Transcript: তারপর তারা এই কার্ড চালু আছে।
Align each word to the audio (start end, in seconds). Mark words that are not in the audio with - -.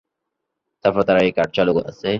তারপর 0.85 1.01
তারা 1.07 1.19
এই 1.21 1.31
কার্ড 1.37 1.51
চালু 1.57 1.73
আছে। 1.89 2.09